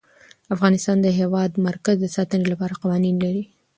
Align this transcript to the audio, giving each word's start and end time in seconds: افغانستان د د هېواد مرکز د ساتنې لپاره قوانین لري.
افغانستان 0.55 0.97
د 1.01 1.03
د 1.05 1.07
هېواد 1.19 1.51
مرکز 1.67 1.95
د 2.01 2.05
ساتنې 2.15 2.45
لپاره 2.51 2.79
قوانین 2.81 3.15
لري. 3.25 3.43